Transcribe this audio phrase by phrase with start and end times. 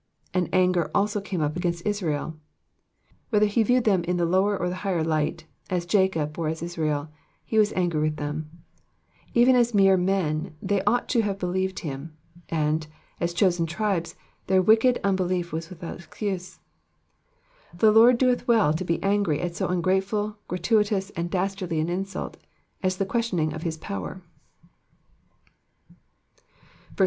[0.33, 2.33] ^''And anger also eame up against IsraeV*
[3.29, 7.09] Whether he viewed them in the lower or higher light, as Jacob or as Israel,
[7.45, 8.49] he was angry with them:
[9.35, 12.17] even as mere men they ought to have believed him;
[12.49, 12.87] and,
[13.19, 14.15] as chosen tribes,
[14.47, 16.57] their wicked unbelief was without excuse.
[17.71, 22.37] The Lord doeth well to be angry at so ungrateful, gratuitous and dastardly an insult
[22.81, 24.23] as the questioning of his power.